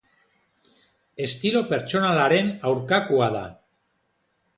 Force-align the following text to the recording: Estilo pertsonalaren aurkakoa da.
Estilo 1.25 1.61
pertsonalaren 1.73 2.49
aurkakoa 2.71 3.29
da. 3.37 3.43